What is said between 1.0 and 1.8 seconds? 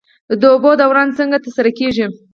څنګه ترسره